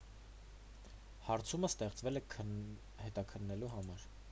հարցումն 1.27 1.69
ստեղծվել 1.73 2.23
է 2.23 2.25
հետաքննելու 3.05 3.73
համար 3.77 4.11